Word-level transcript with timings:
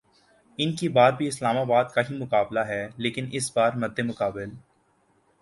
اب 0.59 0.77
کی 0.79 0.87
بار 0.89 1.11
بھی 1.11 1.27
اسلام 1.27 1.57
آباد 1.57 1.91
کا 1.93 2.01
ہی 2.01 2.17
مقابلہ 2.17 2.59
ہے 2.59 2.81
لیکن 2.97 3.29
اس 3.31 3.51
بار 3.55 3.73
مدمقابل 3.75 4.49